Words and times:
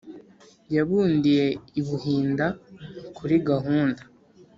yabundiye 0.75 1.45
i 1.79 1.81
buhinda 1.85 2.45
kuri 3.17 3.35
gahunda 3.49 4.01